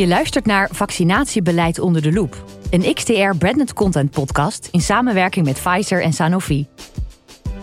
[0.00, 2.44] Je luistert naar Vaccinatiebeleid onder de loep.
[2.70, 6.66] Een XTR branded content podcast in samenwerking met Pfizer en Sanofi.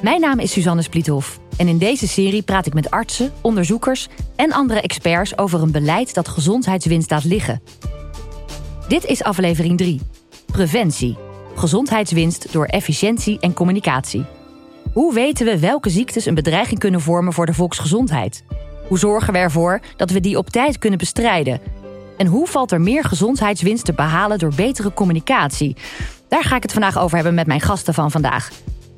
[0.02, 4.52] Mijn naam is Suzanne Spliethoff en in deze serie praat ik met artsen, onderzoekers en
[4.52, 7.62] andere experts over een beleid dat gezondheidswinst laat liggen.
[8.88, 10.02] Dit is aflevering 3.
[10.46, 11.18] Preventie.
[11.56, 14.26] Gezondheidswinst door efficiëntie en communicatie.
[14.94, 18.44] Hoe weten we welke ziektes een bedreiging kunnen vormen voor de volksgezondheid?
[18.88, 21.86] Hoe zorgen we ervoor dat we die op tijd kunnen bestrijden?
[22.18, 25.76] En hoe valt er meer gezondheidswinst te behalen door betere communicatie?
[26.28, 28.50] Daar ga ik het vandaag over hebben met mijn gasten van vandaag.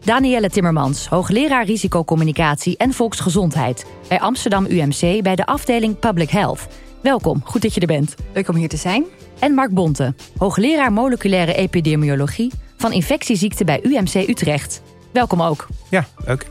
[0.03, 6.67] Danielle Timmermans, hoogleraar risicocommunicatie en volksgezondheid bij Amsterdam UMC bij de afdeling Public Health.
[7.01, 8.15] Welkom, goed dat je er bent.
[8.33, 9.05] Leuk om hier te zijn.
[9.39, 14.81] En Mark Bonte, hoogleraar moleculaire epidemiologie van infectieziekten bij UMC Utrecht.
[15.11, 15.67] Welkom ook.
[15.89, 16.49] Ja, leuk.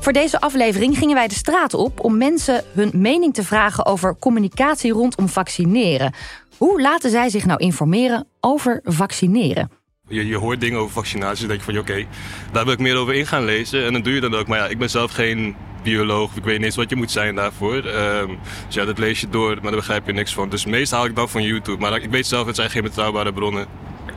[0.00, 4.16] Voor deze aflevering gingen wij de straat op om mensen hun mening te vragen over
[4.18, 6.14] communicatie rondom vaccineren.
[6.56, 9.70] Hoe laten zij zich nou informeren over vaccineren?
[10.08, 12.06] Je, je hoort dingen over vaccinaties en denk je van oké,
[12.52, 13.86] daar wil ik meer over in gaan lezen.
[13.86, 14.46] En dan doe je dat ook.
[14.46, 16.36] Maar ja, ik ben zelf geen bioloog.
[16.36, 17.84] Ik weet niet eens wat je moet zijn daarvoor.
[17.84, 20.48] Um, dus ja, dat lees je door, maar daar begrijp je niks van.
[20.48, 21.78] Dus meestal haal ik dan van YouTube.
[21.78, 23.66] Maar ik weet zelf, het zijn geen betrouwbare bronnen.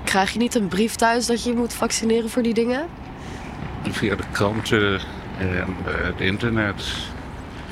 [0.03, 2.87] Krijg je niet een brief thuis dat je moet vaccineren voor die dingen?
[3.89, 5.01] Via de kranten
[5.49, 6.83] en het internet.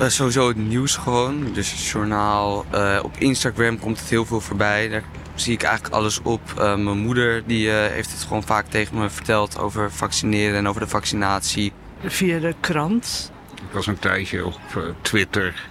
[0.00, 1.52] Uh, sowieso het nieuws gewoon.
[1.52, 2.64] Dus het journaal.
[2.74, 4.88] Uh, op Instagram komt het heel veel voorbij.
[4.88, 5.02] Daar
[5.34, 6.40] zie ik eigenlijk alles op.
[6.58, 10.80] Uh, mijn moeder die, heeft het gewoon vaak tegen me verteld over vaccineren en over
[10.80, 11.72] de vaccinatie.
[12.04, 13.32] Via de krant.
[13.54, 15.68] Ik was een tijdje op Twitter.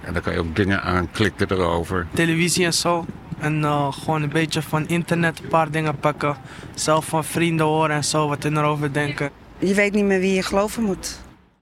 [0.00, 2.06] En daar kan je ook dingen aanklikken erover.
[2.12, 3.06] Televisie en zo.
[3.38, 6.36] En gewoon een beetje van internet een paar dingen pakken.
[6.74, 9.30] Zelf van vrienden horen en zo, wat ze erover denken.
[9.60, 11.18] Je weet niet meer wie je geloven moet.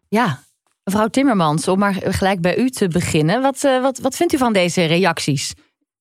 [0.08, 0.42] Ja,
[0.84, 3.42] mevrouw Timmermans, om maar gelijk bij u te beginnen.
[3.42, 5.54] Wat, uh, wat, wat vindt u van deze reacties?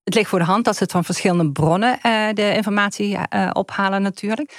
[0.03, 3.50] Het ligt voor de hand dat ze het van verschillende bronnen uh, de informatie uh,
[3.53, 4.53] ophalen natuurlijk.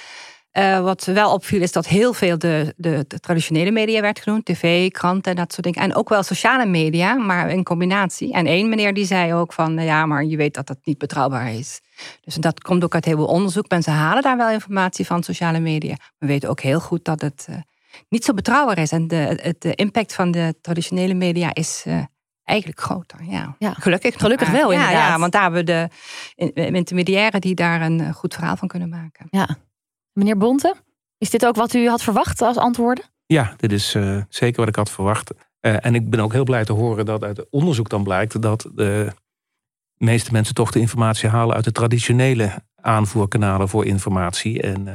[0.81, 4.45] wat wel opviel is dat heel veel de, de, de, traditionele media werd genoemd.
[4.45, 5.81] TV, kranten en dat soort dingen.
[5.81, 8.33] En ook wel sociale media, maar in combinatie.
[8.33, 9.83] En één meneer die zei ook van...
[9.83, 11.81] ja, maar je weet dat dat niet betrouwbaar is.
[12.21, 13.69] Dus dat komt ook uit heel veel onderzoek.
[13.69, 15.95] Mensen halen daar wel informatie van sociale media.
[16.17, 17.55] We weten ook heel goed dat het uh,
[18.09, 18.91] niet zo betrouwbaar is.
[18.91, 22.03] En de, de impact van de traditionele media is uh,
[22.49, 23.23] eigenlijk groter.
[23.23, 23.55] Ja.
[23.59, 23.73] ja.
[23.73, 24.95] Gelukkig, gelukkig wel inderdaad.
[24.95, 25.89] Ja, ja, want daar hebben we
[26.35, 29.27] de intermediairen die daar een eh, goed verhaal van kunnen maken.
[29.29, 29.57] Ja.
[30.13, 30.75] Meneer Bonte,
[31.17, 33.05] is dit ook wat u had verwacht als antwoorden?
[33.25, 35.31] Ja, dit is uh, zeker wat ik had verwacht.
[35.61, 38.41] Uh, en ik ben ook heel blij te horen dat uit het onderzoek dan blijkt
[38.41, 39.11] dat de
[39.99, 44.61] meeste mensen toch de informatie halen uit de traditionele aanvoerkanalen voor informatie.
[44.61, 44.93] En, uh,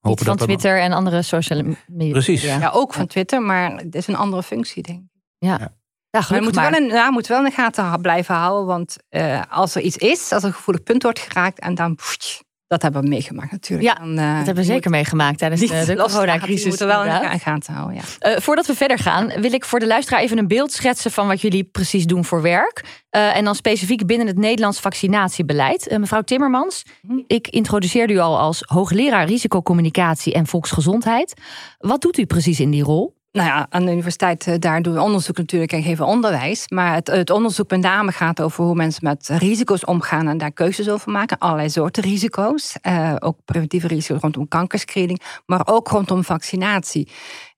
[0.00, 0.84] hopen van dat Twitter dan...
[0.84, 2.12] en andere sociale media.
[2.12, 2.42] Precies.
[2.42, 5.08] Ja, ook van Twitter, maar het is een andere functie, denk ik.
[5.38, 5.56] Ja.
[5.60, 5.78] ja.
[6.10, 8.66] Ja, maar we moeten wel, een, ja, moeten wel in de gaten blijven houden.
[8.66, 11.94] Want uh, als er iets is, als er een gevoelig punt wordt geraakt en dan
[11.94, 13.98] pff, dat hebben we meegemaakt natuurlijk.
[13.98, 16.62] Ja, uh, dat hebben we zeker meegemaakt tijdens de, de coronacrisis.
[16.62, 18.30] We moeten wel in de gaten houden, ja.
[18.30, 21.10] Uh, voordat we verder gaan, wil ik voor de luisteraar even een beeld schetsen...
[21.10, 22.82] van wat jullie precies doen voor werk.
[23.10, 25.96] Uh, en dan specifiek binnen het Nederlands vaccinatiebeleid.
[25.98, 27.20] mevrouw Timmermans, hm.
[27.26, 31.40] ik introduceerde u al als hoogleraar risicocommunicatie en volksgezondheid.
[31.78, 33.18] Wat doet u precies in die rol?
[33.32, 36.68] Nou ja, aan de universiteit eh, daar doen we onderzoek natuurlijk en geven onderwijs.
[36.68, 40.52] Maar het, het, onderzoek met name gaat over hoe mensen met risico's omgaan en daar
[40.52, 41.38] keuzes over maken.
[41.38, 42.76] Allerlei soorten risico's.
[42.82, 47.08] Uh, ook preventieve risico's rondom kankerscreening, maar ook rondom vaccinatie.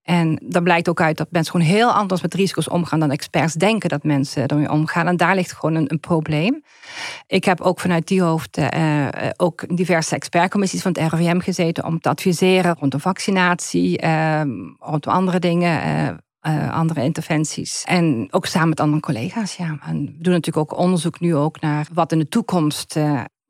[0.03, 3.55] En daar blijkt ook uit dat mensen gewoon heel anders met risico's omgaan dan experts
[3.55, 5.07] denken dat mensen ermee omgaan.
[5.07, 6.63] En daar ligt gewoon een, een probleem.
[7.27, 12.01] Ik heb ook vanuit die hoofd uh, ook diverse expertcommissies van het RIVM gezeten om
[12.01, 14.41] te adviseren rondom vaccinatie, uh,
[14.79, 15.81] rondom andere dingen.
[16.49, 17.83] Uh, andere interventies.
[17.85, 19.57] En ook samen met andere collega's.
[19.57, 19.79] Ja.
[19.83, 22.97] En we doen natuurlijk ook onderzoek nu ook naar wat in de toekomst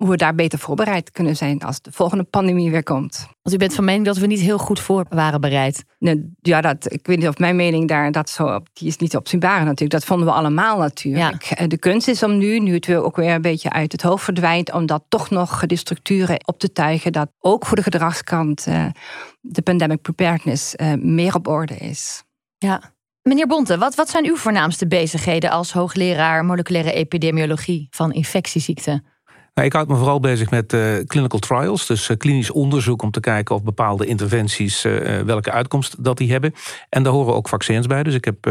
[0.02, 3.26] hoe we daar beter voorbereid kunnen zijn als de volgende pandemie weer komt.
[3.42, 5.84] Want u bent van mening dat we niet heel goed voor waren bereid.
[5.98, 9.16] Nee, ja, dat, ik weet niet of mijn mening daar dat zo, die is niet
[9.16, 9.90] opzienbaar natuurlijk.
[9.90, 11.44] Dat vonden we allemaal natuurlijk.
[11.44, 11.56] Ja.
[11.56, 14.02] Eh, de kunst is om nu, nu het weer ook weer een beetje uit het
[14.02, 17.82] hoofd verdwijnt, om dat toch nog de structuren op te tuigen, dat ook voor de
[17.82, 18.86] gedragskant uh,
[19.40, 22.22] de pandemic preparedness uh, meer op orde is.
[22.58, 22.92] Ja.
[23.22, 29.04] Meneer Bonte, wat, wat zijn uw voornaamste bezigheden als hoogleraar moleculaire epidemiologie van infectieziekten?
[29.54, 33.10] Nou, ik houd me vooral bezig met uh, clinical trials, dus uh, klinisch onderzoek om
[33.10, 36.54] te kijken of bepaalde interventies uh, welke uitkomst dat die hebben.
[36.88, 38.02] En daar horen ook vaccins bij.
[38.02, 38.46] Dus ik heb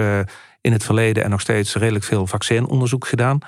[0.62, 3.40] in het verleden en nog steeds redelijk veel vaccinonderzoek gedaan.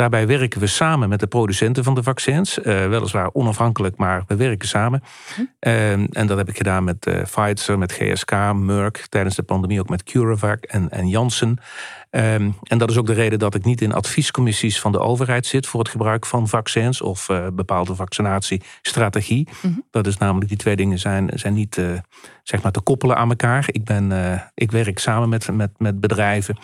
[0.00, 2.58] Daarbij werken we samen met de producenten van de vaccins.
[2.58, 5.02] Uh, weliswaar onafhankelijk, maar we werken samen.
[5.34, 5.40] Hm.
[5.58, 9.06] Ehm, en dat heb ik gedaan met uh, Pfizer, met GSK, Merck.
[9.08, 11.58] Tijdens de pandemie ook met CureVac en, en Janssen.
[12.10, 15.46] Um, en dat is ook de reden dat ik niet in adviescommissies van de overheid
[15.46, 19.48] zit voor het gebruik van vaccins of uh, bepaalde vaccinatiestrategie.
[19.62, 19.72] Mhm.
[19.90, 21.98] Dat is namelijk, die twee dingen zijn, zijn niet uh,
[22.42, 23.64] zeg maar te koppelen aan elkaar.
[23.66, 26.58] Ik, ben, uh, ik werk samen met, met, met bedrijven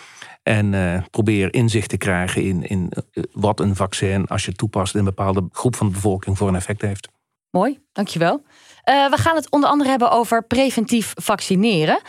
[0.47, 2.93] en probeer inzicht te krijgen in, in
[3.33, 6.49] wat een vaccin, als je het toepast in een bepaalde groep van de bevolking, voor
[6.49, 7.09] een effect heeft.
[7.51, 8.43] Mooi, dankjewel.
[8.85, 12.01] we gaan het onder andere hebben over preventief vaccineren.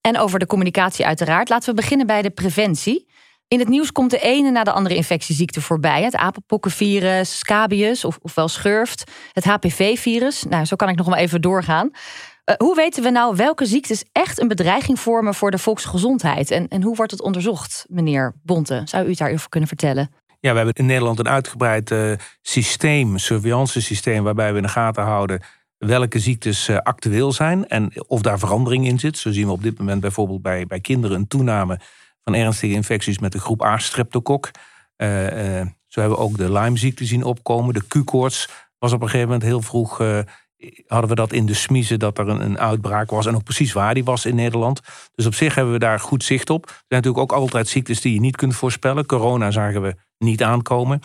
[0.00, 1.48] En over de communicatie uiteraard.
[1.48, 3.06] Laten we beginnen bij de preventie.
[3.48, 6.02] In het nieuws komt de ene na de andere infectieziekte voorbij.
[6.02, 10.42] Het apenpokkenvirus, scabius of, ofwel schurft, het HPV-virus.
[10.42, 11.90] Nou, zo kan ik nog maar even doorgaan.
[12.48, 16.50] Uh, hoe weten we nou welke ziektes echt een bedreiging vormen voor de volksgezondheid?
[16.50, 18.82] En, en hoe wordt het onderzocht, meneer Bonte?
[18.84, 20.10] Zou u het daarover kunnen vertellen?
[20.40, 22.12] Ja, we hebben in Nederland een uitgebreid uh,
[22.42, 25.42] systeem, surveillance systeem, waarbij we in de gaten houden
[25.78, 29.18] welke ziektes eh, actueel zijn en of daar verandering in zit.
[29.18, 31.80] Zo zien we op dit moment bijvoorbeeld bij, bij kinderen een toename
[32.24, 34.50] van ernstige infecties met de groep A-streptokok.
[35.86, 37.74] Zo hebben we ook de Lyme-ziekte zien opkomen.
[37.74, 38.48] De Q-koorts
[38.78, 40.00] was op een gegeven moment heel vroeg.
[40.86, 43.26] Hadden we dat in de smiezen dat er een, een, uitbraak was.
[43.26, 44.80] En ook precies waar die was in Nederland.
[45.14, 46.64] Dus op zich hebben we daar goed zicht op.
[46.66, 49.06] Er zijn natuurlijk ook altijd ziektes die je niet kunt voorspellen.
[49.06, 51.00] Corona zagen we niet aankomen.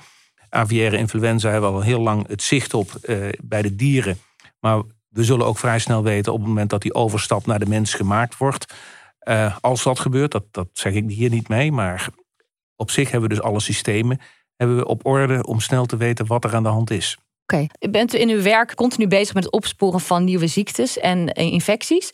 [0.50, 2.91] Aviaire influenza hebben we al heel lang het zicht op
[3.44, 4.17] bij de dieren.
[4.59, 7.65] Maar we zullen ook vrij snel weten op het moment dat die overstap naar de
[7.65, 8.73] mens gemaakt wordt.
[9.27, 11.71] Uh, als dat gebeurt, dat, dat zeg ik hier niet mee.
[11.71, 12.07] Maar
[12.75, 14.19] op zich hebben we dus alle systemen
[14.55, 17.17] hebben we op orde om snel te weten wat er aan de hand is.
[17.44, 17.92] Oké, okay.
[17.92, 22.13] bent u in uw werk continu bezig met het opsporen van nieuwe ziektes en infecties.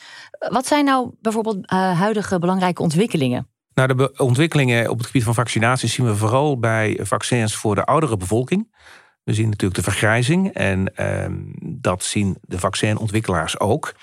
[0.49, 3.47] Wat zijn nou bijvoorbeeld uh, huidige belangrijke ontwikkelingen?
[3.73, 7.85] Nou, de ontwikkelingen op het gebied van vaccinaties zien we vooral bij vaccins voor de
[7.85, 8.75] oudere bevolking.
[9.23, 13.93] We zien natuurlijk de vergrijzing en ehm, dat zien de vaccinontwikkelaars ook.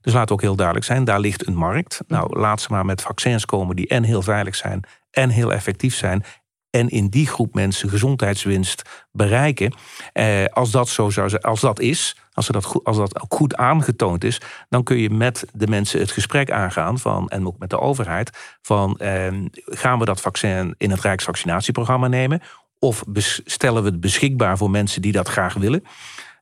[0.00, 2.00] Dus laat ook heel duidelijk zijn, daar ligt een markt.
[2.06, 5.94] Nou, laat ze maar met vaccins komen die en heel veilig zijn en heel effectief
[5.94, 6.24] zijn.
[6.72, 9.72] En in die groep mensen gezondheidswinst bereiken.
[10.12, 13.56] Eh, als dat zo zou als dat is, als, dat goed, als dat ook goed
[13.56, 17.70] aangetoond is, dan kun je met de mensen het gesprek aangaan van, en ook met
[17.70, 22.40] de overheid, van eh, gaan we dat vaccin in het Rijksvaccinatieprogramma nemen?
[22.78, 23.04] Of
[23.44, 25.84] stellen we het beschikbaar voor mensen die dat graag willen?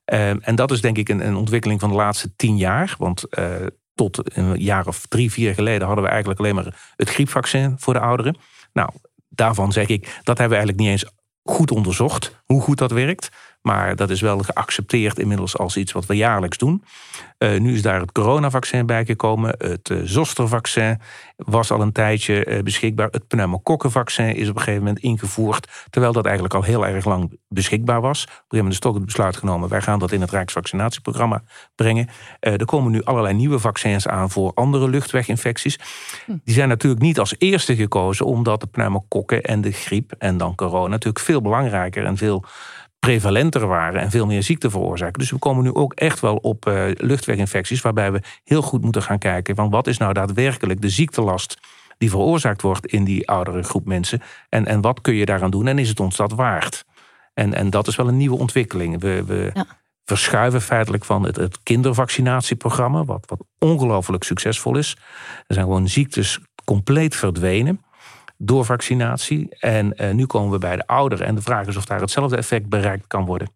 [0.05, 2.95] Ehm, en dat is denk ik een, een, ontwikkeling van de laatste tien jaar.
[2.97, 3.55] Want uh,
[3.95, 7.93] tot een jaar of drie, vier geleden hadden we eigenlijk alleen maar het griepvaccin voor
[7.93, 8.37] de ouderen.
[8.73, 8.89] Nou,
[9.33, 11.11] daarvan zeg ik, dat hebben we eigenlijk niet eens
[11.43, 13.29] goed onderzocht, hoe goed dat werkt.
[13.61, 16.83] Maar dat is wel geaccepteerd inmiddels als iets wat we jaarlijks doen.
[17.37, 19.55] Uh, nu is daar het coronavaccin bij gekomen.
[19.57, 20.99] Het uh, zostervaccin
[21.35, 23.07] was al een tijdje uh, beschikbaar.
[23.11, 25.87] Het pneumokokkenvaccin is op een gegeven moment ingevoerd.
[25.89, 28.23] Terwijl dat eigenlijk al heel erg lang beschikbaar was.
[28.23, 29.69] Op een gegeven moment is toch het besluit genomen.
[29.69, 31.43] Wij gaan dat in het Rijksvaccinatieprogramma
[31.75, 32.07] brengen.
[32.39, 35.79] er komen nu allerlei nieuwe vaccins aan voor andere luchtweginfecties.
[36.25, 36.37] Hm.
[36.43, 38.25] Die zijn natuurlijk niet als eerste gekozen.
[38.25, 42.45] Omdat de pneumokokken en de griep en dan corona natuurlijk veel belangrijker en veel
[43.05, 45.19] prevalenter waren en veel meer ziekte veroorzaken.
[45.19, 49.01] Dus we komen nu ook echt wel op uh, luchtweginfecties, waarbij we heel goed moeten
[49.01, 51.57] gaan kijken van wat is nou daadwerkelijk de ziektelast
[51.97, 54.21] die veroorzaakt wordt in die oudere groep mensen.
[54.49, 56.85] En, en wat kun je daaraan doen en is het ons dat waard?
[57.33, 58.99] En, en dat is wel een nieuwe ontwikkeling.
[58.99, 59.65] We, we
[60.05, 64.97] verschuiven feitelijk van het, het kindervaccinatieprogramma, wat, wat ongelooflijk succesvol is.
[65.47, 67.81] Er zijn gewoon ziektes compleet verdwenen
[68.43, 69.47] door vaccinatie.
[69.59, 71.25] En uh, nu komen we bij de ouderen.
[71.25, 73.51] En de vraag is of daar hetzelfde effect bereikt kan worden.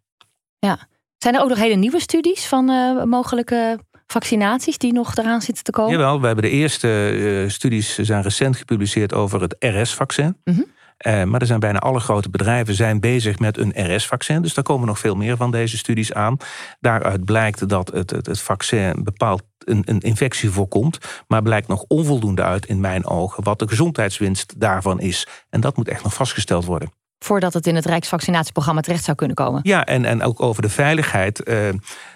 [0.58, 0.78] Ja.
[1.18, 5.64] Zijn er ook nog hele nieuwe studies van uh, mogelijke vaccinaties die nog eraan zitten
[5.64, 5.92] te komen?
[5.92, 10.36] Jawel, we hebben de eerste uh, studies zijn recent gepubliceerd over het RS-vaccin.
[10.44, 10.66] Mm -hmm.
[11.06, 14.42] Uh, maar er zijn bijna alle grote bedrijven zijn bezig met een RS-vaccin.
[14.42, 16.36] Dus daar komen nog veel meer van deze studies aan.
[16.80, 20.98] Daaruit blijkt dat het, het, het vaccin bepaald een, een, infectie voorkomt.
[21.28, 25.26] Maar blijkt nog onvoldoende uit in mijn ogen wat de gezondheidswinst daarvan is.
[25.50, 26.90] En dat moet echt nog vastgesteld worden
[27.26, 29.60] voordat het in het Rijksvaccinatieprogramma terecht zou kunnen komen.
[29.62, 31.48] Ja, en, en ook over de veiligheid.
[31.48, 31.56] Uh,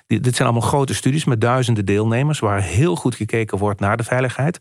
[0.07, 4.05] dit zijn allemaal grote studies met duizenden deelnemers, waar heel goed gekeken wordt naar de
[4.05, 4.59] veiligheid.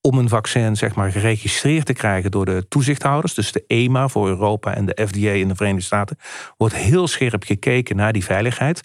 [0.00, 4.28] Om een vaccin zeg maar, geregistreerd te krijgen door de toezichthouders, dus de EMA voor
[4.28, 6.18] Europa en de FDA in de Verenigde Staten,
[6.56, 8.82] wordt heel scherp gekeken naar die veiligheid.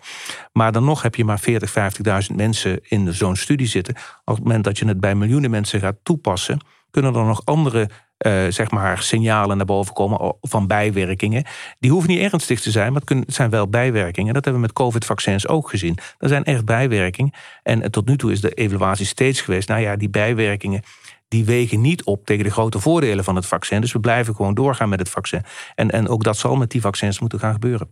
[0.51, 1.73] Maar dan nog heb je maar 40,
[2.29, 3.95] 50.000 mensen in zo'n studie zitten.
[4.25, 6.59] Op het moment dat je het bij miljoenen mensen gaat toepassen,
[6.91, 7.89] kunnen er nog andere
[8.25, 11.45] uh, zeg maar signalen naar boven komen van bijwerkingen.
[11.79, 14.33] Die hoeven niet ernstig te zijn, maar het zijn wel bijwerkingen.
[14.33, 15.97] Dat hebben we met COVID-vaccins ook gezien.
[16.17, 17.33] Er zijn echt bijwerkingen.
[17.63, 20.81] En tot nu toe is de evaluatie steeds geweest, nou ja, die bijwerkingen
[21.27, 23.81] die wegen niet op tegen de grote voordelen van het vaccin.
[23.81, 25.43] Dus we blijven gewoon doorgaan met het vaccin.
[25.75, 27.89] En, en ook dat zal met die vaccins moeten gaan gebeuren.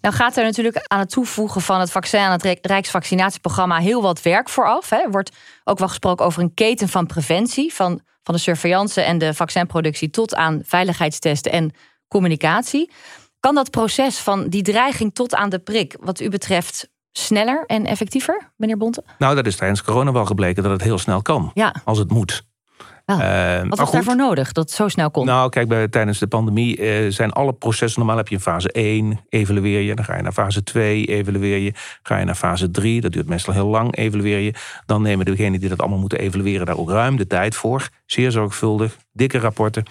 [0.00, 4.22] Nou gaat er natuurlijk aan het toevoegen van het vaccin aan het Rijksvaccinatieprogramma heel wat
[4.22, 4.90] werk vooraf.
[4.90, 9.18] Er wordt ook wel gesproken over een keten van preventie, van, van de surveillance en
[9.18, 11.72] de vaccinproductie tot aan veiligheidstesten en
[12.08, 12.90] communicatie.
[13.40, 17.86] Kan dat proces van die dreiging tot aan de prik, wat u betreft, sneller en
[17.86, 19.04] effectiever, meneer Bonte?
[19.18, 21.50] Nou, dat is tijdens corona wel gebleken dat het heel snel kan.
[21.54, 21.74] Ja.
[21.84, 22.44] Als het moet.
[23.06, 25.26] Uh, Wat was daarvoor nodig dat het zo snel kon?
[25.26, 27.98] Nou, kijk, bij, tijdens de pandemie uh, zijn alle processen.
[27.98, 29.94] Normaal heb je in fase 1, evalueer je.
[29.94, 31.72] Dan ga je naar fase 2, evalueer je.
[32.02, 34.54] Ga je naar fase 3, dat duurt meestal heel lang, evalueer je.
[34.86, 37.88] Dan nemen degenen die dat allemaal moeten evalueren daar ook ruim de tijd voor.
[38.06, 39.84] Zeer zorgvuldig, dikke rapporten.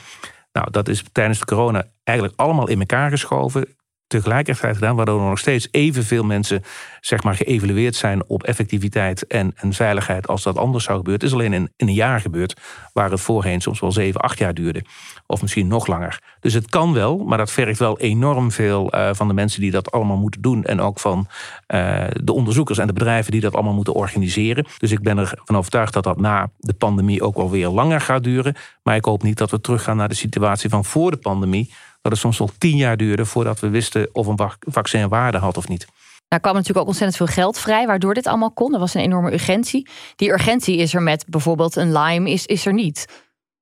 [0.51, 3.67] Nou, dat is tijdens de corona eigenlijk allemaal in elkaar geschoven
[4.19, 6.63] tegelijkertijd gedaan, waardoor er nog steeds evenveel mensen
[7.05, 11.23] zeg maar, geëvalueerd zijn op effectiviteit en, en veiligheid als dat anders zou gebeuren.
[11.23, 12.59] Het is alleen in, een jaar gebeurd,
[12.93, 14.83] waar het voorheen soms wel zeven, acht jaar duurde.
[15.27, 16.21] Of misschien nog langer.
[16.39, 19.71] Dus het kan wel, maar dat vergt wel enorm veel uh, van de mensen die
[19.71, 20.63] dat allemaal moeten doen.
[20.63, 21.27] En ook van
[21.67, 24.65] uh, de onderzoekers en de bedrijven die dat allemaal moeten organiseren.
[24.77, 28.23] Dus ik ben ervan overtuigd dat dat na de pandemie ook wel weer langer gaat
[28.23, 28.55] duren.
[28.83, 31.71] Maar ik hoop niet dat we teruggaan naar de situatie van voor de pandemie
[32.03, 35.57] dat het soms al tien jaar duurde voordat we wisten of een vaccin waarde had
[35.57, 35.85] of niet.
[36.27, 38.73] Daar kwam natuurlijk ook ontzettend veel geld vrij, waardoor dit allemaal kon.
[38.73, 39.87] Er was een enorme urgentie.
[40.15, 43.05] Die urgentie is er met bijvoorbeeld een Lyme, is, is er niet.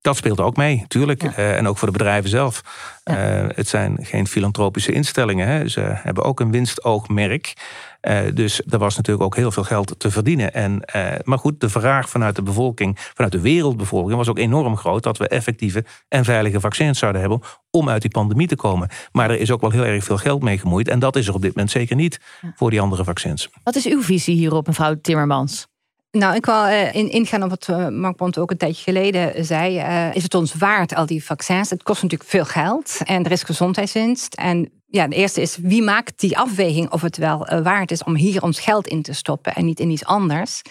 [0.02, 1.24] Dat speelt ook mee, tuurlijk.
[1.24, 2.62] Uh, en ook voor de bedrijven zelf.
[3.04, 3.44] Ja.
[3.44, 5.48] Uh, het zijn geen filantropische instellingen.
[5.48, 5.68] Hè.
[5.68, 7.54] Ze hebben ook een winstoogmerk.
[8.02, 10.54] Uh, dus er was natuurlijk ook heel veel geld te verdienen.
[10.54, 10.84] En,
[11.24, 15.18] maar goed, de vraag vanuit de bevolking, vanuit de wereldbevolking, was ook enorm groot dat
[15.18, 17.42] we effectieve en veilige vaccins zouden hebben
[17.72, 18.90] om uit die pandemie te komen.
[19.12, 20.88] Maar er is ook wel heel erg veel geld mee gemoeid.
[20.88, 22.20] En dat is er op dit moment zeker niet
[22.56, 23.50] voor die andere vaccins.
[23.64, 25.71] Wat is uw visie hierop, mevrouw Timmermans?
[26.12, 29.78] Nou, ik wil in, ingaan op wat uh, Mark Bont ook een tijdje geleden zei.
[29.78, 31.70] Uh, is het ons waard, al die vaccins?
[31.70, 34.34] Het kost natuurlijk veel geld en er is gezondheidswinst.
[34.34, 38.16] En ja, de eerste is, wie maakt die afweging of het wel waard is om
[38.16, 40.62] hier ons geld in te stoppen en niet in iets anders?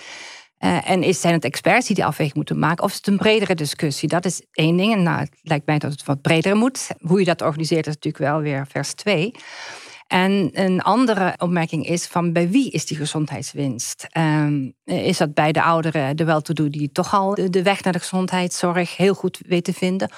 [0.85, 2.85] en is, zijn het experts die die afweging moeten maken?
[2.85, 4.09] Of is het een bredere discussie?
[4.09, 4.92] Dat is één ding.
[4.92, 6.88] En nou, het lijkt mij dat het wat breder moet.
[6.99, 9.35] Hoe je dat organiseert is natuurlijk wel weer vers 2.
[10.10, 14.06] En een andere opmerking is van bij wie is die gezondheidswinst?
[14.18, 17.98] Um, is dat bij de ouderen, de wel-to-do, die toch al de weg naar de
[17.98, 20.10] gezondheidszorg heel goed weten vinden?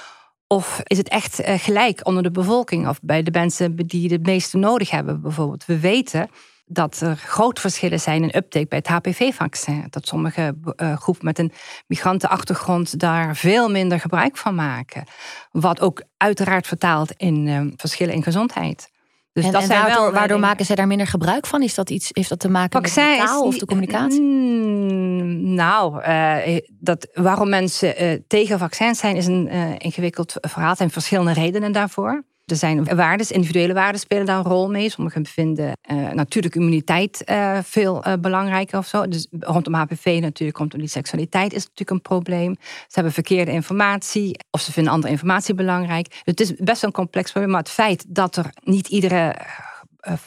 [0.46, 4.56] Of is het echt gelijk onder de bevolking of bij de mensen die het meeste
[4.56, 5.64] nodig hebben bijvoorbeeld?
[5.66, 6.28] We weten
[6.64, 9.86] dat er grote verschillen zijn in uptake bij het HPV-vaccin.
[9.90, 11.52] Dat sommige uh, groepen met een
[11.86, 15.04] migrantenachtergrond daar veel minder gebruik van maken.
[15.50, 18.91] Wat ook uiteraard vertaalt in uh, verschillen in gezondheid.
[19.32, 21.62] Dus en, dat en zijn waardoor, wel waardoor maken zij daar minder gebruik van?
[21.62, 24.20] Is dat iets, heeft dat te maken met de taal of de communicatie?
[24.20, 30.70] Mm, nou, uh, dat, waarom mensen uh, tegen vaccins zijn, is een uh, ingewikkeld verhaal.
[30.70, 32.24] Er zijn verschillende redenen daarvoor.
[32.52, 34.90] Er zijn waarden, individuele waarden spelen daar een rol mee.
[34.90, 39.08] Sommigen vinden uh, natuurlijk immuniteit uh, veel uh, belangrijker of zo.
[39.08, 42.56] Dus rondom HPV natuurlijk, rondom die seksualiteit is natuurlijk een probleem.
[42.60, 46.08] Ze hebben verkeerde informatie of ze vinden andere informatie belangrijk.
[46.08, 47.50] Dus het is best wel een complex probleem.
[47.50, 49.36] Maar het feit dat er niet iedere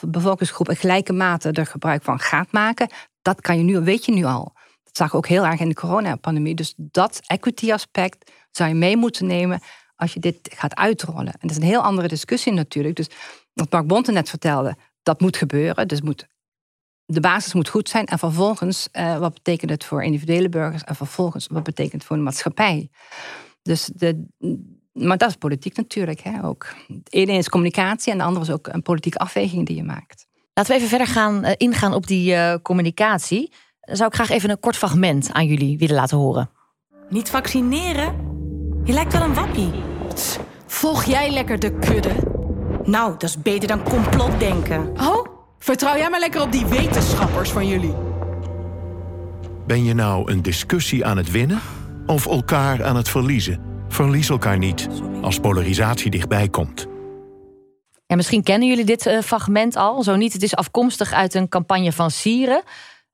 [0.01, 2.89] bevolkingsgroep in gelijke mate er gebruik van gaat maken,
[3.21, 4.53] dat kan je nu, weet je nu al.
[4.83, 6.55] Dat zag ook heel erg in de coronapandemie.
[6.55, 9.59] Dus dat equity aspect zou je mee moeten nemen
[9.95, 11.33] als je dit gaat uitrollen.
[11.33, 12.95] En dat is een heel andere discussie natuurlijk.
[12.95, 13.07] Dus
[13.53, 15.87] wat Mark Bonte net vertelde, dat moet gebeuren.
[15.87, 16.27] Dus moet,
[17.05, 18.05] de basis moet goed zijn.
[18.05, 20.83] En vervolgens, uh, wat betekent het voor individuele burgers?
[20.83, 22.89] En vervolgens, wat betekent het voor de maatschappij?
[23.61, 24.25] Dus de,
[24.91, 26.67] maar dat is politiek natuurlijk hè, ook.
[26.87, 30.27] Het ene is communicatie en de andere is ook een politieke afweging die je maakt.
[30.53, 33.51] Laten we even verder gaan, uh, ingaan op die uh, communicatie.
[33.79, 36.49] Dan zou ik graag even een kort fragment aan jullie willen laten horen.
[37.09, 38.34] Niet vaccineren?
[38.85, 39.71] Je lijkt wel een wappie.
[40.65, 42.09] Volg jij lekker de kudde?
[42.83, 44.91] Nou, dat is beter dan complotdenken.
[44.97, 45.25] Oh,
[45.59, 47.93] vertrouw jij maar lekker op die wetenschappers van jullie.
[49.67, 51.61] Ben je nou een discussie aan het winnen
[52.05, 53.59] of elkaar aan het verliezen?
[53.87, 54.87] Verlies elkaar niet
[55.21, 56.87] als polarisatie dichtbij komt.
[58.05, 60.03] Ja, misschien kennen jullie dit uh, fragment al.
[60.03, 62.63] Zo niet, het is afkomstig uit een campagne van Sieren.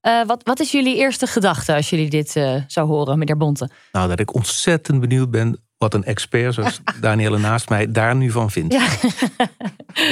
[0.02, 3.70] Uh, wat, wat is jullie eerste gedachte als jullie dit uh, zou horen, meneer Bonte?
[3.92, 8.32] Nou, dat ik ontzettend benieuwd ben wat een expert zoals Danielle naast mij daar nu
[8.32, 8.74] van vindt.
[8.74, 8.88] Ja.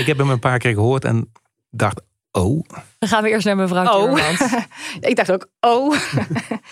[0.02, 1.32] ik heb hem een paar keer gehoord en
[1.70, 2.02] dacht,
[2.32, 2.64] oh.
[3.00, 4.20] Dan gaan we eerst naar mevrouw oh.
[5.00, 5.96] ik dacht ook, oh.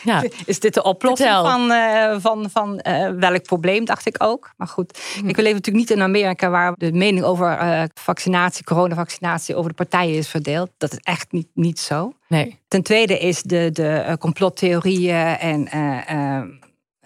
[0.04, 0.24] ja.
[0.46, 1.52] Is dit de oplossing Vertel.
[1.52, 4.54] van, uh, van, van uh, welk probleem, dacht ik ook.
[4.58, 5.28] Maar goed, hm.
[5.28, 6.50] ik leven natuurlijk niet in Amerika...
[6.50, 9.56] waar de mening over uh, vaccinatie, coronavaccinatie...
[9.56, 10.70] over de partijen is verdeeld.
[10.78, 12.14] Dat is echt niet, niet zo.
[12.28, 12.60] Nee.
[12.68, 15.68] Ten tweede is de, de complottheorieën en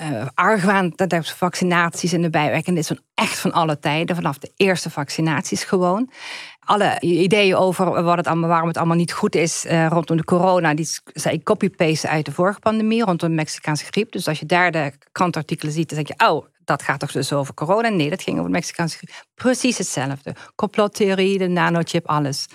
[0.01, 4.51] uh, argwaan dat vaccinaties en de bijwerkingen is van echt van alle tijden, vanaf de
[4.55, 6.09] eerste vaccinaties gewoon.
[6.65, 10.23] Alle ideeën over wat het allemaal, waarom het allemaal niet goed is uh, rondom de
[10.23, 14.11] corona, die zei copy-paste uit de vorige pandemie rondom de Mexicaanse griep.
[14.11, 17.33] Dus als je daar de krantartikelen ziet, dan denk je, oh, dat gaat toch dus
[17.33, 17.89] over corona?
[17.89, 19.25] Nee, dat ging over de Mexicaanse griep.
[19.35, 20.35] Precies hetzelfde.
[20.55, 22.47] Complottheorie, de nanochip, alles.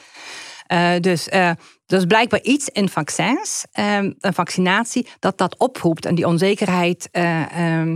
[0.72, 6.06] Uh, dus uh, er is blijkbaar iets in vaccins, um, een vaccinatie, dat dat oproept.
[6.06, 7.94] En die onzekerheid uh,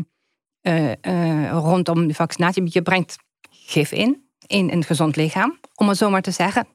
[1.50, 2.62] rondom de vaccinatie.
[2.64, 3.16] Je brengt
[3.50, 6.66] gif in, in een gezond lichaam, om het zo maar te zeggen.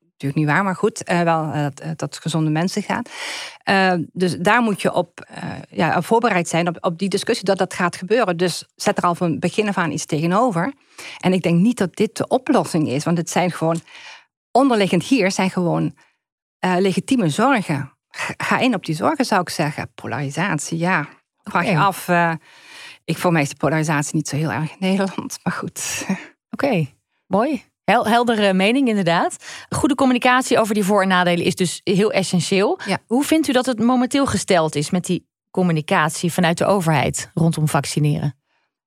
[0.00, 3.02] Natuurlijk niet waar, maar goed, wel dat, dat gezonde mensen gaan.
[4.12, 5.26] dus daar moet je op,
[5.70, 8.36] ja, voorbereid zijn op, op die discussie dat dat gaat gebeuren.
[8.36, 10.72] Dus zet er al van begin af aan iets tegenover.
[11.20, 13.80] En ik denk niet dat dit de oplossing is, want het zijn gewoon
[14.50, 15.94] onderliggend hier zijn gewoon
[16.60, 17.92] legitieme zorgen.
[18.36, 19.92] Ga in op die zorgen, zou ik zeggen.
[19.94, 21.08] Polarisatie, ja.
[21.42, 22.08] Vraag je af.
[23.04, 26.06] Ik voor mij is de polarisatie niet zo heel erg in Nederland, maar goed.
[26.52, 26.86] Oké,
[27.26, 27.62] mooi.
[27.84, 29.36] Hel heldere mening, inderdaad.
[29.68, 32.78] Goede communicatie over die voor- en nadelen is dus heel essentieel.
[32.86, 32.98] Ja.
[33.06, 37.68] Hoe vindt u dat het momenteel gesteld is met die communicatie vanuit de overheid rondom
[37.68, 38.36] vaccineren?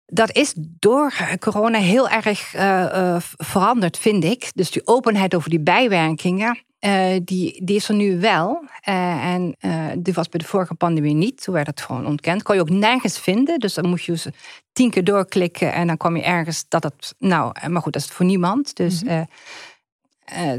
[0.06, 4.52] Dat is door corona heel erg uh, veranderd, vind ik.
[4.54, 8.64] Dus die openheid over die bijwerkingen, uh, die, die is er nu wel.
[8.88, 9.56] Uh, en
[9.98, 11.44] die was bij de vorige pandemie niet.
[11.44, 12.44] Toen werd het gewoon ontkend.
[12.44, 13.60] Kon je ook nergens vinden.
[13.60, 14.28] Dus dan moest je dus
[14.74, 17.16] tien keer doorklikken en dan kwam je ergens dat het.
[17.20, 18.76] Nou, maar goed, dat is voor niemand.
[18.76, 19.04] Dus.
[19.04, 19.28] Mm -hmm.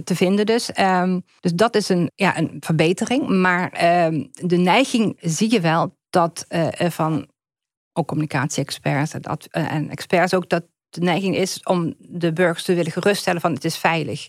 [0.05, 0.79] te vinden dus.
[0.79, 3.29] Um, dus dat is een, ja, een verbetering.
[3.29, 7.29] Maar uh, de neiging zie je wel dat uh, van
[7.93, 12.75] ook communicatie-experts en, dat, en experts ook dat de neiging is om de burgers te
[12.75, 14.29] willen geruststellen van het is veilig.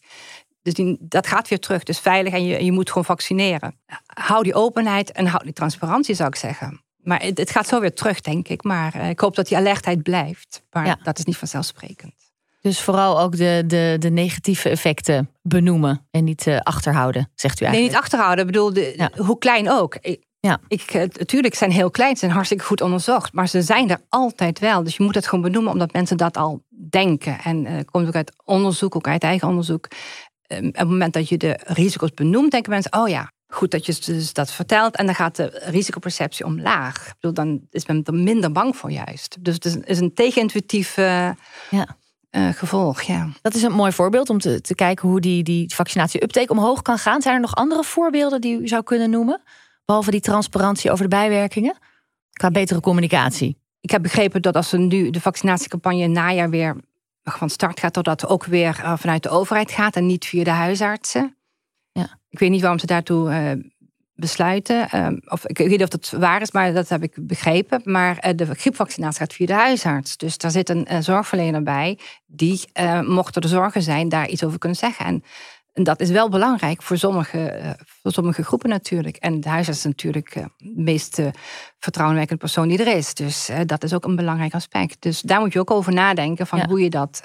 [0.68, 1.84] Dus die, dat gaat weer terug.
[1.84, 3.80] Dus veilig en je, je moet gewoon vaccineren.
[4.06, 6.82] Hou die openheid en hou die transparantie, zou ik zeggen.
[6.98, 8.64] Maar het, het gaat zo weer terug, denk ik.
[8.64, 10.64] Maar uh, ik hoop dat die alertheid blijft.
[10.72, 10.98] Maar ja.
[11.04, 12.14] dat is niet vanzelfsprekend.
[12.62, 17.66] Dus vooral ook de, de, de negatieve effecten benoemen en niet uh, achterhouden, zegt u
[17.66, 17.74] eigenlijk?
[17.74, 18.46] Nee, niet achterhouden.
[18.46, 19.12] Ik bedoel, de, ja.
[19.24, 19.98] hoe klein ook.
[20.40, 20.60] Ja.
[20.68, 23.34] Ik, natuurlijk zijn heel klein, ze zijn hartstikke goed onderzocht.
[23.34, 24.84] Maar ze zijn er altijd wel.
[24.84, 27.40] Dus je moet het gewoon benoemen omdat mensen dat al denken.
[27.44, 29.88] En uh, komt ook uit onderzoek, ook uit eigen onderzoek.
[30.48, 33.86] Um, op het moment dat je de risico's benoemt, denken mensen: oh ja, goed dat
[33.86, 34.96] je dus dat vertelt.
[34.96, 37.08] En dan gaat de risicoperceptie omlaag.
[37.08, 39.38] Ik bedoel, dan is men er minder bang voor juist.
[39.40, 41.06] Dus het is, is een tegenintuïtief uh,
[41.70, 41.98] ja.
[42.32, 43.02] uh, gevolg.
[43.02, 43.30] Ja.
[43.42, 46.98] Dat is een mooi voorbeeld om te, te kijken hoe die, die vaccinatie-uptake omhoog kan
[46.98, 47.22] gaan.
[47.22, 49.42] Zijn er nog andere voorbeelden die u zou kunnen noemen?
[49.86, 51.78] Behalve die transparantie over de bijwerkingen?
[52.32, 53.58] Qua betere communicatie.
[53.82, 56.76] Ik heb begrepen dat als er nu de vaccinatiecampagne in najaar weer
[57.32, 60.44] van start gaat, dat dat ook weer uh, vanuit de overheid gaat en niet via
[60.44, 61.38] de huisartsen.
[61.92, 62.20] Ja.
[62.30, 63.52] Ik weet niet waarom ze daartoe uh,
[64.14, 64.88] besluiten.
[64.96, 67.82] Uh, of ik weet niet of dat waar is, maar dat heb ik begrepen.
[67.84, 70.18] Maar uh, de griepvaccinatie gaat via de huisarts.
[70.18, 72.62] Dus daar zit een, zorgverlener bij die,
[73.04, 75.06] mochten er zorgen zijn, daar iets over kunnen zeggen.
[75.06, 75.24] En
[75.78, 79.16] en dat is wel belangrijk voor sommige, voor sommige groepen natuurlijk.
[79.16, 81.22] En de huisarts is natuurlijk de meest
[81.80, 83.14] vertrouwenwekkende persoon die er is.
[83.14, 85.02] Dus dat is ook een belangrijk aspect.
[85.02, 86.68] Dus daar moet je ook over nadenken van ja.
[86.68, 87.22] hoe je dat,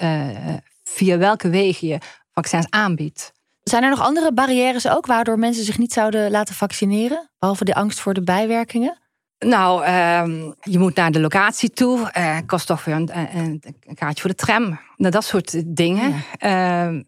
[0.84, 1.98] via welke wegen je
[2.32, 3.32] vaccins aanbiedt.
[3.62, 7.30] Zijn er nog andere barrières ook waardoor mensen zich niet zouden laten vaccineren?
[7.38, 9.00] Behalve de angst voor de bijwerkingen?
[9.38, 12.10] Nou, um, je moet naar de locatie toe.
[12.18, 14.80] Uh, kost toch weer een, een, een, kaartje voor de tram.
[14.96, 16.24] Nou, dat soort dingen.
[16.38, 16.90] Ja.
[16.90, 17.02] Uh,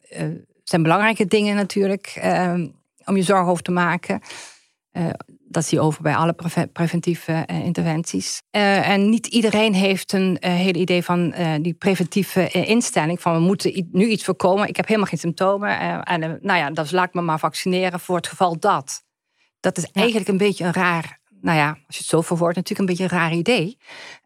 [0.75, 2.55] zijn belangrijke dingen natuurlijk uh,
[3.05, 4.21] om je zorgen over te maken.
[4.93, 5.07] Uh,
[5.49, 8.43] dat zie je over bij alle pre preventieve uh, interventies.
[8.51, 13.21] en niet iedereen heeft een hele idee van die preventieve instelling.
[13.21, 14.69] Van we moeten nu iets voorkomen.
[14.69, 16.05] Ik heb helemaal geen symptomen.
[16.05, 19.05] en nou ja, dus laat ik me maar vaccineren voor het geval dat.
[19.61, 20.01] Dat is ja.
[20.01, 23.15] eigenlijk een beetje een raar nou ja, als je het zo verwoordt, natuurlijk een beetje
[23.15, 23.79] een raar idee.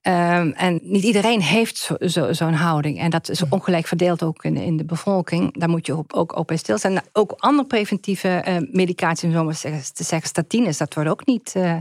[0.03, 2.99] Um, en niet iedereen heeft zo'n zo, zo houding.
[2.99, 5.59] En dat is ongelijk verdeeld ook in, in de bevolking.
[5.59, 6.99] Daar moet je ook, ook, ook bij stilstaan.
[7.13, 9.61] Ook andere preventieve uh, medicatie, om zo maar
[9.93, 11.77] te zeggen, statines, dat wordt ook niet uh,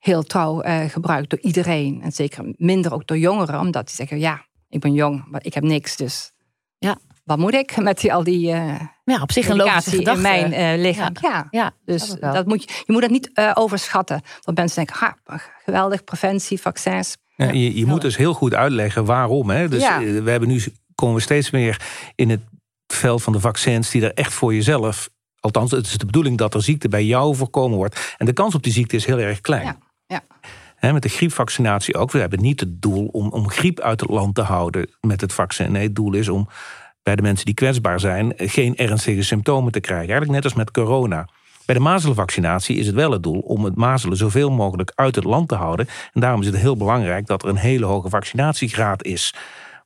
[0.00, 2.00] heel trouw uh, gebruikt door iedereen.
[2.02, 5.54] En zeker minder ook door jongeren, omdat die zeggen, ja, ik ben jong, maar ik
[5.54, 5.96] heb niks.
[5.96, 6.32] Dus
[6.78, 6.98] ja.
[7.24, 8.54] wat moet ik met die, al die
[9.14, 10.28] ja, op zich een logische gedachte.
[10.28, 11.12] in mijn uh, lichaam.
[11.20, 11.46] Ja, ja.
[11.50, 14.22] ja dus dat, dat, moet je, je moet dat niet uh, overschatten.
[14.42, 17.16] Want mensen denken, ha, geweldig, preventie, vaccins.
[17.36, 19.50] Ja, je, je moet dus heel goed uitleggen waarom.
[19.50, 19.68] Hè?
[19.68, 19.98] Dus ja.
[19.98, 20.64] we hebben nu
[20.94, 21.80] komen we steeds meer
[22.14, 22.40] in het
[22.86, 25.08] veld van de vaccins die er echt voor jezelf.
[25.40, 28.14] Althans, het is de bedoeling dat er ziekte bij jou voorkomen wordt.
[28.18, 29.64] En de kans op die ziekte is heel erg klein.
[29.64, 29.78] Ja.
[30.06, 30.20] Ja.
[30.76, 32.12] He, met de griepvaccinatie ook.
[32.12, 35.32] We hebben niet het doel om, om griep uit het land te houden met het
[35.32, 35.72] vaccin.
[35.72, 36.48] Nee, het doel is om
[37.06, 40.08] bij de mensen die kwetsbaar zijn geen ernstige symptomen te krijgen.
[40.08, 41.28] Eigenlijk net als met corona.
[41.66, 45.24] Bij de mazelenvaccinatie is het wel het doel om het mazelen zoveel mogelijk uit het
[45.24, 45.88] land te houden.
[46.12, 49.34] En daarom is het heel belangrijk dat er een hele hoge vaccinatiegraad is.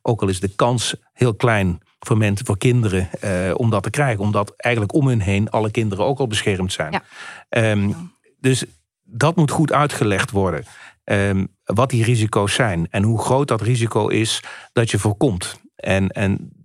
[0.01, 3.89] Ook al is de kans heel klein voor mensen, voor kinderen, eh, om dat te
[3.89, 4.23] krijgen.
[4.23, 6.91] Omdat eigenlijk om hun heen alle kinderen ook al beschermd zijn.
[6.91, 7.03] Ja.
[7.49, 7.91] Ehm,
[8.39, 8.65] dus
[9.03, 10.65] dat moet goed uitgelegd worden.
[11.03, 15.59] Ehm, wat die risico's zijn en hoe groot dat risico is dat je voorkomt.
[15.75, 16.59] En, en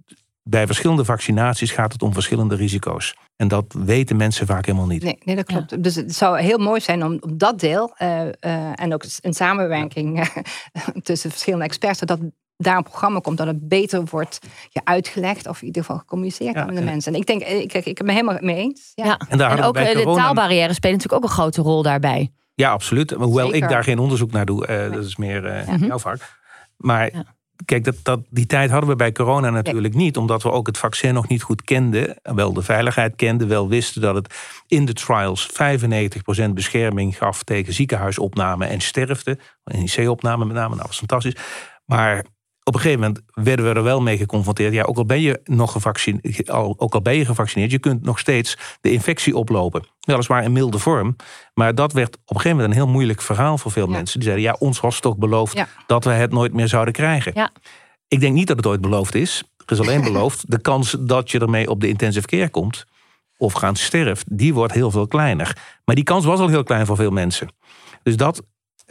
[0.48, 3.16] bij verschillende vaccinaties gaat het om verschillende risico's.
[3.36, 5.02] En dat weten mensen vaak helemaal niet.
[5.02, 5.82] Nee, nee dat klopt.
[5.82, 8.32] Dus het zou heel mooi zijn om op dat deel eh, eh,
[8.74, 10.26] en ook in samenwerking eh,
[11.02, 12.18] tussen verschillende experts, dat
[12.56, 16.54] daar een programma komt dat het beter wordt je uitgelegd of in ieder geval gecommuniceerd
[16.54, 17.12] Ja, met de en- mensen.
[17.14, 18.92] En ik denk, ik, ik, ik ben helemaal mee eens.
[18.94, 19.04] Ja.
[19.04, 19.20] Ja.
[19.28, 22.32] En daar ook bij eh, de corona- taalbarrière spelen natuurlijk ook een grote rol daarbij.
[22.54, 23.10] Ja, absoluut.
[23.10, 23.62] Hoewel Zeker.
[23.62, 25.84] ik daar geen onderzoek naar doe, eh, dat is meer eh Mhm.
[25.84, 26.18] jouw vak.
[26.76, 27.10] Maar
[27.64, 30.78] kijk, dat, dat, die tijd hadden we bij corona natuurlijk niet, omdat we ook het
[30.78, 32.18] vaccin nog niet goed kenden.
[32.22, 34.34] Wel de veiligheid kenden, wel wisten dat het
[34.66, 35.50] in de trials
[36.48, 39.38] 95% bescherming gaf tegen ziekenhuisopname en sterfte.
[39.64, 41.36] NIC-opname met name, nou, dat was fantastisch.
[41.84, 42.24] Maar
[42.68, 44.72] op een gegeven moment werden we er wel mee geconfronteerd.
[44.72, 48.18] Ja, ook al ben je nog gevaccineerd, ook al ben je gevaccineerd, je kunt nog
[48.18, 49.86] steeds de infectie oplopen.
[50.00, 51.16] Weliswaar in milde vorm.
[51.54, 54.20] Maar dat werd op een gegeven moment een heel moeilijk verhaal voor veel mensen.
[54.20, 55.68] Die zeiden, ja, ons was toch beloofd Ja.
[55.86, 57.32] dat we het nooit meer zouden krijgen.
[57.34, 57.50] Ja.
[58.08, 59.42] Ik denk niet dat het ooit beloofd is.
[59.66, 62.84] Er is alleen beloofd, de kans dat je ermee op de intensive care komt
[63.36, 65.56] of gaan sterft, die wordt heel veel kleiner.
[65.84, 67.48] Maar die kans was al heel klein voor veel mensen.
[68.02, 68.42] Dus dat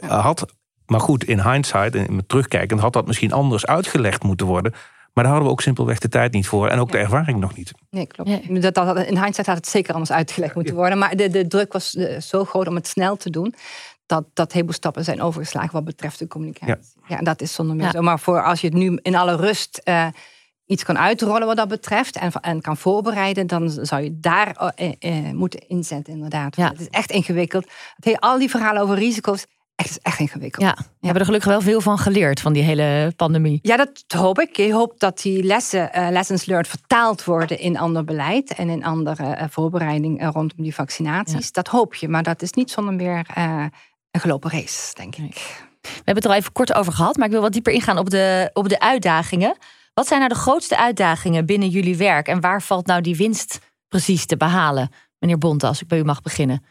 [0.06, 0.54] had,
[0.86, 4.72] maar goed, in hindsight en met terugkijkend, had dat misschien anders uitgelegd moeten worden.
[5.12, 7.56] Maar daar hadden we ook simpelweg de tijd niet voor en ook de ervaring nog
[7.56, 7.72] niet.
[7.90, 8.62] Nee, klopt.
[8.62, 10.98] Dat, dat, in hindsight had het zeker anders uitgelegd moeten worden.
[10.98, 13.54] Maar de, de druk was eh, zo groot om het snel te doen.
[14.06, 16.92] Dat, dat heel veel stappen zijn overgeslagen wat betreft de communicatie.
[17.08, 17.90] Ja, dat is zonder meer Ja.
[17.90, 18.00] zo.
[18.02, 20.06] Maar voor als je het nu in alle rust eh,
[20.66, 22.16] iets kan uitrollen wat dat betreft.
[22.16, 23.46] En, en kan voorbereiden.
[23.46, 26.56] Dan zou je daar eh, moeten inzetten inderdaad.
[26.56, 26.68] Ja.
[26.68, 27.64] Het is echt ingewikkeld.
[27.96, 29.46] Het hele, al die verhalen over risico's.
[29.76, 30.64] Echt, is echt ingewikkeld.
[30.64, 33.58] Ja, we hebben er gelukkig wel veel van geleerd van die hele pandemie.
[33.62, 34.58] Ja, dat hoop ik.
[34.58, 38.84] Ik hoop dat die lessen, eh, lessons learned vertaald worden in ander beleid en in
[38.84, 41.52] andere eh, voorbereiding eh, rondom die vaccinaties.
[41.52, 43.64] Dat hoop je, maar dat is niet zonder meer eh,
[44.10, 45.64] een gelopen race, denk ik.
[45.80, 47.98] We hebben het er al even kort over gehad, maar ik wil wat dieper ingaan
[47.98, 49.56] op de, op de uitdagingen.
[49.94, 53.58] Wat zijn nou de grootste uitdagingen binnen jullie werk en waar valt nou die winst
[53.88, 54.90] precies te behalen?
[55.18, 56.64] Meneer Bonte, als ik bij u mag beginnen.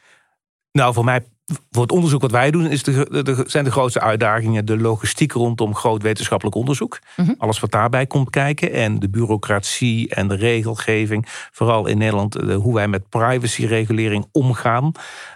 [0.72, 1.26] Nou, voor mij,
[1.72, 5.76] voor het onderzoek wat wij doen, is de, zijn de grootste uitdagingen de logistiek rondom
[5.76, 7.00] groot wetenschappelijk onderzoek.
[7.16, 7.34] Mhm.
[7.38, 8.72] Alles wat daarbij komt kijken.
[8.72, 11.26] En de bureaucratie en de regelgeving.
[11.52, 14.92] Vooral in Nederland, eh, hoe wij met privacyregulering omgaan.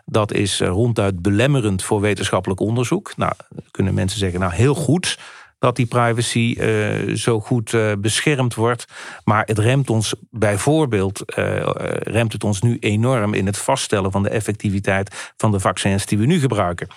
[0.06, 3.14] Dat is eh, ronduit belemmerend voor wetenschappelijk onderzoek.
[3.18, 3.34] Nou,
[3.72, 5.18] kunnen mensen zeggen, nou heel goed
[5.60, 8.86] dat die privacy eh, zo goed eh, beschermd wordt.
[9.24, 11.60] Maar het remt ons bijvoorbeeld eh,
[12.00, 16.18] remt het ons nu enorm in het vaststellen van de effectiviteit van de vaccins die
[16.18, 16.88] we nu gebruiken.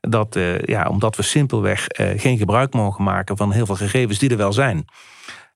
[0.00, 4.36] Dat, ja, omdat we simpelweg geen gebruik mogen maken van heel veel gegevens die er
[4.36, 4.84] wel zijn.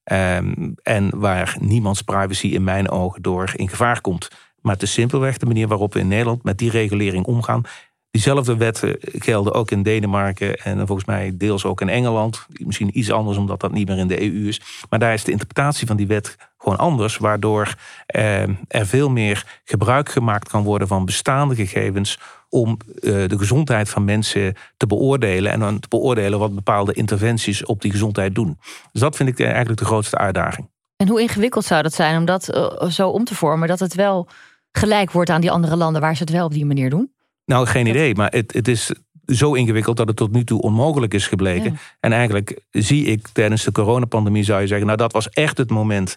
[0.05, 4.29] Ehm, en waar niemands privacy in mijn ogen door in gevaar komt.
[4.61, 7.63] Maar het is simpelweg de manier waarop we in Nederland met die regulering omgaan.
[8.11, 12.47] Diezelfde wetten gelden ook in Denemarken en volgens mij deels ook in Engeland.
[12.65, 14.61] Misschien iets anders omdat dat niet meer in de EU is.
[14.89, 17.17] Maar daar is de interpretatie van die wet gewoon anders.
[17.17, 17.75] Waardoor
[18.07, 22.19] eh, er veel meer gebruik gemaakt kan worden van bestaande gegevens.
[22.49, 25.53] Om eh, de gezondheid van mensen te beoordelen.
[25.53, 28.59] En dan te beoordelen wat bepaalde interventies op die gezondheid doen.
[28.93, 30.69] Dus dat vind ik eigenlijk de grootste uitdaging.
[30.97, 33.95] En hoe ingewikkeld zou dat zijn om dat eh, zo om te vormen dat het
[33.95, 34.29] wel
[34.73, 37.13] gelijk wordt aan die andere landen waar ze het wel op die manier doen?
[37.49, 38.15] Nou, geen idee.
[38.15, 38.93] Maar het, het is
[39.27, 41.73] zo ingewikkeld dat het tot nu toe onmogelijk is gebleken.
[41.73, 41.79] Ja.
[42.01, 45.71] En eigenlijk zie ik tijdens de coronapandemie, zou je zeggen, nou dat was echt het
[45.71, 46.17] moment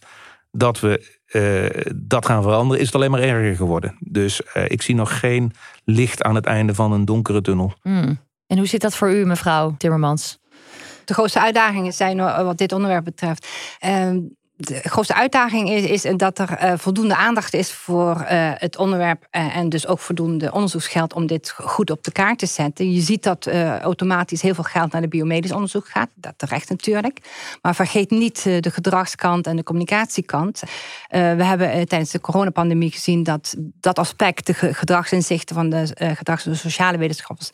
[0.51, 3.97] dat we eh, dat gaan veranderen, is het alleen maar erger geworden.
[3.99, 5.51] Dus eh, ik zie nog geen
[5.83, 7.73] licht aan het einde van een donkere tunnel.
[7.81, 8.19] Hmm.
[8.47, 10.39] En hoe zit dat voor u, mevrouw Timmermans?
[11.05, 13.47] De grootste uitdagingen zijn eh, wat dit onderwerp betreft.
[13.79, 14.19] Ehm,
[14.61, 19.27] de grootste uitdaging is, is dat er eh, voldoende aandacht is voor eh, het onderwerp
[19.29, 22.91] eh, en dus ook voldoende onderzoeksgeld om dit goed op de kaart te zetten.
[22.91, 23.47] Je ziet dat
[23.81, 27.19] automatisch heel veel geld naar de biomedisch onderzoek gaat, dat terecht natuurlijk.
[27.61, 30.61] Maar vergeet niet de gedragskant en de communicatiekant.
[31.09, 36.45] We hebben tijdens de coronapandemie gezien dat dat aspect, de ge- gedragsinzichten van de gedrags-
[36.45, 37.49] en sociale wetenschappers,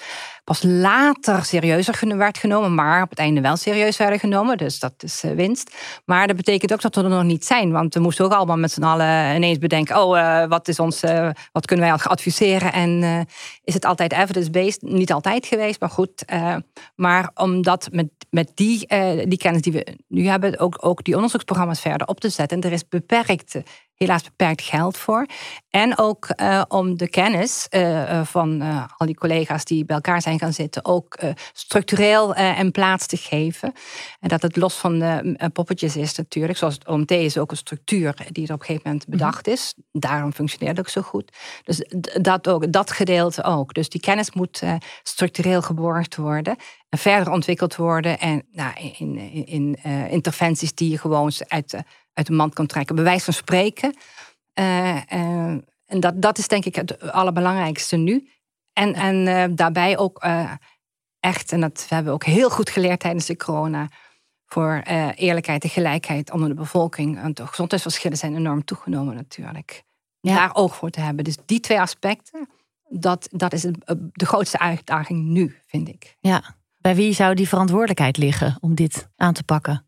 [0.47, 4.57] pas later serieuzer werd genomen, maar op het einde wel serieus werden genomen.
[4.57, 5.75] Dus dat is eh, winst.
[6.05, 7.71] Maar dat betekent ook dat we er nog niet zijn.
[7.71, 11.03] Want we moesten ook allemaal met z'n allen ineens bedenken: oh, eh, wat, is ons,
[11.03, 12.73] eh, wat kunnen wij adviseren?
[12.73, 13.25] En
[13.63, 14.81] is het altijd evidence-based?
[14.81, 16.25] Niet altijd geweest, maar goed.
[16.95, 18.87] maar omdat met, met die,
[19.27, 22.57] die kennis die we nu hebben, ook, ook die onderzoeksprogramma's verder op te zetten.
[22.57, 23.63] En er is beperkte
[23.97, 25.25] helaas beperkt geld voor.
[25.69, 30.21] En ook eh, om de kennis uh, van uh, al die collega's die bij elkaar
[30.21, 31.19] zijn gaan zitten, ook
[31.53, 33.73] structureel en plaats te geven.
[34.19, 36.57] En dat het los van de poppetjes is natuurlijk.
[36.57, 39.17] Zoals het OMT is ook een structuur die er op een gegeven moment mhm.
[39.17, 39.73] bedacht is.
[39.91, 41.37] Daarom functioneert het ook zo goed.
[41.63, 41.81] Dus
[42.21, 43.73] dat, ook, dat gedeelte ook.
[43.73, 44.63] Dus die kennis moet
[45.03, 46.55] structureel geborgd worden
[46.89, 48.19] en verder ontwikkeld worden.
[48.19, 49.77] En nou, in, in, in
[50.09, 51.83] interventies die je gewoon uit de
[52.17, 52.95] uit de mand kan trekken.
[52.95, 53.95] Bewijs van spreken.
[54.59, 55.01] Uh, uh,
[55.85, 58.29] en dat, dat is denk ik het allerbelangrijkste nu.
[58.73, 60.25] En, en uh, daarbij ook
[61.19, 63.89] echt, en dat hebben we ook heel goed geleerd tijdens de corona,
[64.45, 64.81] voor
[65.15, 67.19] eerlijkheid en gelijkheid onder de bevolking.
[67.19, 69.83] En de gezondheidsverschillen zijn enorm toegenomen natuurlijk.
[70.19, 70.35] Ja.
[70.35, 71.23] Daar oog voor te hebben.
[71.23, 72.49] Dus die twee aspecten,
[72.89, 73.61] dat, dat is
[74.11, 76.15] de grootste uitdaging nu, vind ik.
[76.19, 76.55] Ja.
[76.77, 79.86] Bij wie zou die verantwoordelijkheid liggen om dit aan te pakken?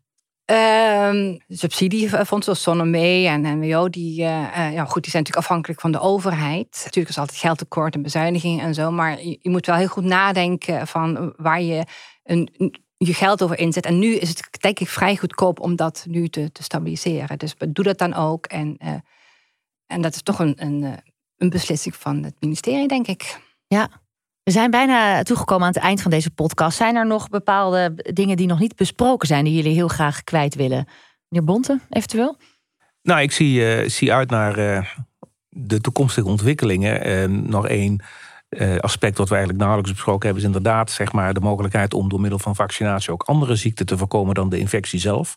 [0.50, 5.92] Um, subsidiefonds zoals Zonnemee en NWO, die, uh, ja, goed, die zijn natuurlijk afhankelijk van
[5.92, 6.80] de overheid.
[6.84, 10.86] Natuurlijk is altijd geldtekort en bezuiniging en zo, maar je, moet wel heel goed nadenken
[10.86, 11.84] van waar je
[12.22, 12.48] een,
[12.96, 13.86] je geld over inzet.
[13.86, 17.38] En nu is het denk ik vrij goedkoop om dat nu te, stabiliseren.
[17.38, 18.46] Dus doe dat dan ook.
[18.46, 18.94] En, uh,
[19.86, 21.02] en dat is toch een, een,
[21.36, 23.40] een beslissing van het ministerie, denk ik.
[23.66, 23.90] Ja,
[24.42, 26.76] we zijn bijna toegekomen aan het eind van deze podcast.
[26.76, 30.54] Zijn er nog bepaalde dingen die nog niet besproken zijn, die jullie heel graag kwijt
[30.54, 30.86] willen?
[31.28, 32.36] Meneer Bonte, eventueel?
[33.02, 34.86] Nou, ik zie, uh, zie uit naar uh,
[35.48, 37.02] de toekomstige ontwikkelingen.
[37.02, 38.04] En nog één
[38.48, 42.08] uh, aspect wat we eigenlijk nauwelijks besproken hebben, is inderdaad zeg maar, de mogelijkheid om
[42.08, 45.34] door middel van vaccinatie ook andere ziekten te voorkomen dan de infectie zelf.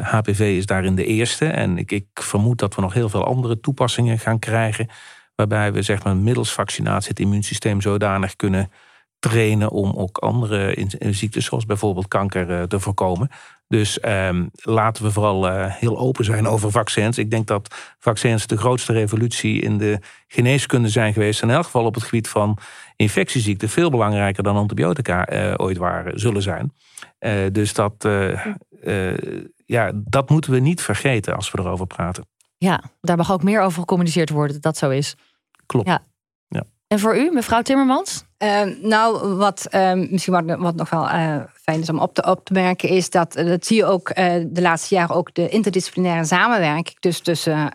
[0.00, 1.46] HPV is daarin de eerste.
[1.46, 4.88] En ik, ik vermoed dat we nog heel veel andere toepassingen gaan krijgen
[5.36, 8.70] Waarbij we zeg maar, middels vaccinatie het immuunsysteem zodanig kunnen
[9.18, 13.28] trainen om ook andere ziektes, zoals bijvoorbeeld kanker, eh, te voorkomen.
[13.68, 17.18] Dus um, laten we vooral uh, heel open zijn over vaccins.
[17.18, 21.42] Ik denk dat vaccins de grootste revolutie in de geneeskunde zijn geweest.
[21.42, 22.58] In elk geval op het gebied van
[22.96, 23.68] infectieziekten.
[23.68, 26.72] Veel belangrijker dan antibiotica ooit waren, zullen zijn.
[27.52, 28.08] Dus dat,
[29.66, 32.24] ja, dat moeten we niet vergeten als we erover praten.
[32.58, 35.16] Ja, daar mag ook meer over gecommuniceerd worden dat zo is.
[35.66, 35.88] Klopt.
[35.88, 36.02] Ja.
[36.48, 36.64] ja.
[36.86, 38.24] En voor u, mevrouw Timmermans?
[38.38, 42.22] Uh, nou, wat uh, misschien wat, wat, nog wel uh, fijn is om op te,
[42.24, 46.24] op te merken, is dat, dat zie je ook de laatste jaren ook de interdisciplinaire
[46.24, 47.72] samenwerking dus tussen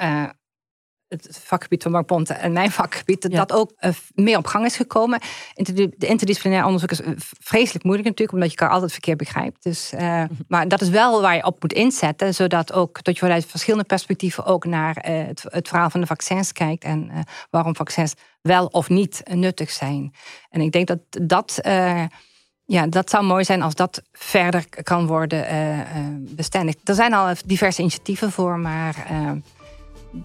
[1.11, 4.65] het vakgebied van Mark Ponte en mijn vakgebied, dat dat ook uh, meer op gang
[4.65, 5.19] is gekomen.
[5.53, 9.63] De interdisciplinair onderzoek is eh, vreselijk moeilijk natuurlijk, omdat je elkaar altijd verkeerd begrijpt.
[9.63, 13.21] Dus, uh, maar dat is wel waar je op moet inzetten, zodat ook dat je
[13.21, 18.13] vanuit verschillende perspectieven ook naar het, het, verhaal van de vaccins kijkt en waarom vaccins
[18.41, 20.13] wel of niet nuttig zijn.
[20.49, 21.59] En ik denk dat dat.
[22.65, 25.45] Ja, dat zou mooi zijn als dat verder kan worden
[26.19, 26.89] bestendigd.
[26.89, 28.95] Er zijn al diverse initiatieven voor, maar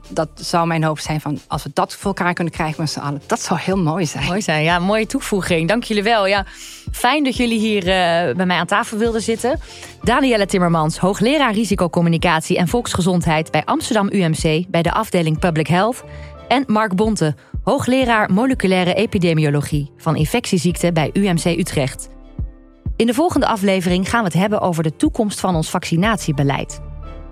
[0.08, 2.98] dat zou mijn hoop zijn van als we dat voor elkaar kunnen krijgen met z'n
[2.98, 3.22] allen.
[3.26, 4.24] Dat zou heel mooi zijn.
[4.26, 5.68] Mooi zijn, ja, mooie toevoeging.
[5.68, 6.26] Dank jullie wel.
[6.26, 6.46] Ja,
[6.92, 9.60] fijn dat jullie hier uh, bij mij aan tafel wilden zitten.
[10.02, 16.04] Danielle Timmermans, hoogleraar risicocommunicatie en volksgezondheid bij Amsterdam UMC bij de afdeling Public Health.
[16.48, 22.08] En Mark Bonte, hoogleraar moleculaire epidemiologie van infectieziekten bij UMC Utrecht.
[22.96, 26.80] In de volgende aflevering gaan we het hebben over de toekomst van ons vaccinatiebeleid.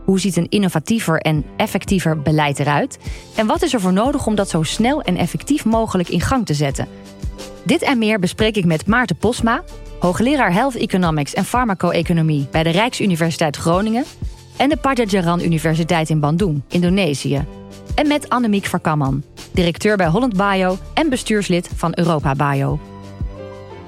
[0.05, 2.99] Hoe ziet een innovatiever en effectiever beleid eruit?
[3.37, 6.47] En wat is er voor nodig om dat zo snel en effectief mogelijk in gang
[6.47, 6.89] te zetten?
[7.63, 9.63] Dit en meer bespreek ik met Maarten Posma,
[10.01, 14.05] hoogleraar Health Economics en Farmaco-economie bij de Rijksuniversiteit Groningen
[14.57, 17.45] en de Padjadjaran Universiteit in Bandung, Indonesië.
[17.95, 22.79] En met Annemiek Verkamman, directeur bij Holland Bio en bestuurslid van Europa Bio.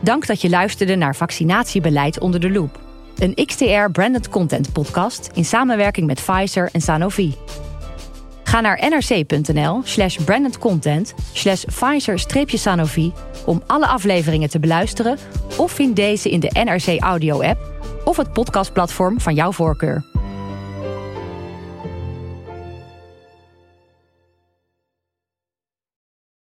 [0.01, 2.86] Dank dat je luisterde naar Vaccinatiebeleid onder de loep.
[3.19, 7.35] Een XTR branded content podcast in samenwerking met Pfizer en Sanofi.
[8.45, 13.13] Ga naar nrc.nl slash brandedcontent slash Pfizer-Sanofi
[13.47, 15.19] om alle afleveringen te beluisteren
[15.57, 17.59] of vind deze in de NRC Audio app
[18.05, 20.16] of het podcastplatform van jouw voorkeur.